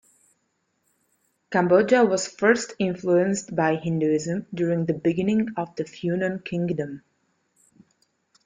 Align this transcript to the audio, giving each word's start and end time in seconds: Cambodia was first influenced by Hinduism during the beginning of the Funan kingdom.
Cambodia 1.51 2.03
was 2.03 2.27
first 2.27 2.73
influenced 2.79 3.55
by 3.55 3.75
Hinduism 3.75 4.47
during 4.51 4.87
the 4.87 4.95
beginning 4.95 5.49
of 5.55 5.75
the 5.75 5.83
Funan 5.83 6.43
kingdom. 6.43 7.03